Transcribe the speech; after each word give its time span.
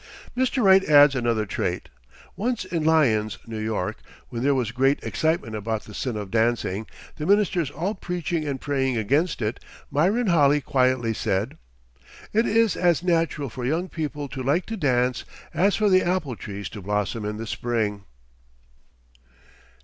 Mr. 0.35 0.63
Wright 0.63 0.83
adds 0.85 1.13
another 1.13 1.45
trait: 1.45 1.87
"Once 2.35 2.65
in 2.65 2.83
Lyons 2.83 3.37
(N. 3.47 3.71
Y.) 3.71 3.91
when 4.29 4.41
there 4.41 4.55
was 4.55 4.71
great 4.71 4.99
excitement 5.03 5.55
about 5.55 5.83
the 5.83 5.93
'sin 5.93 6.17
of 6.17 6.31
dancing,' 6.31 6.87
the 7.17 7.25
ministers 7.27 7.69
all 7.69 7.93
preaching 7.93 8.43
and 8.43 8.59
praying 8.59 8.97
against 8.97 9.43
it, 9.43 9.59
Myron 9.91 10.25
Holley 10.25 10.59
quietly 10.59 11.13
said: 11.13 11.55
'It 12.33 12.47
is 12.47 12.75
as 12.75 13.03
natural 13.03 13.47
for 13.47 13.63
young 13.63 13.89
people 13.89 14.27
to 14.29 14.41
like 14.41 14.65
to 14.65 14.75
dance 14.75 15.23
as 15.53 15.75
for 15.75 15.87
the 15.87 16.01
apple 16.01 16.35
trees 16.35 16.67
to 16.69 16.81
blossom 16.81 17.23
in 17.23 17.37
the 17.37 17.45
spring.'" 17.45 18.05